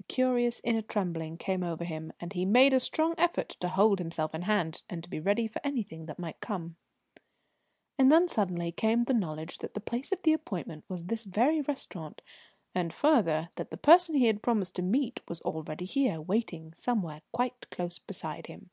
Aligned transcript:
A 0.00 0.02
curious 0.04 0.62
inner 0.64 0.80
trembling 0.80 1.36
came 1.36 1.62
over 1.62 1.84
him, 1.84 2.10
and 2.20 2.32
he 2.32 2.46
made 2.46 2.72
a 2.72 2.80
strong 2.80 3.14
effort 3.18 3.50
to 3.60 3.68
hold 3.68 3.98
himself 3.98 4.34
in 4.34 4.40
hand 4.48 4.82
and 4.88 5.04
to 5.04 5.10
be 5.10 5.20
ready 5.20 5.46
for 5.46 5.60
anything 5.62 6.06
that 6.06 6.18
might 6.18 6.40
come. 6.40 6.76
And 7.98 8.10
then 8.10 8.28
suddenly 8.28 8.72
came 8.72 9.04
the 9.04 9.12
knowledge 9.12 9.58
that 9.58 9.74
the 9.74 9.80
place 9.80 10.10
of 10.10 10.20
appointment 10.26 10.86
was 10.88 11.04
this 11.04 11.24
very 11.24 11.60
restaurant, 11.60 12.22
and, 12.74 12.94
further, 12.94 13.50
that 13.56 13.70
the 13.70 13.76
person 13.76 14.14
he 14.14 14.24
had 14.24 14.40
promised 14.42 14.74
to 14.76 14.82
meet 14.82 15.20
was 15.28 15.42
already 15.42 15.84
here, 15.84 16.18
waiting 16.18 16.72
somewhere 16.74 17.20
quite 17.30 17.68
close 17.68 17.98
beside 17.98 18.46
him. 18.46 18.70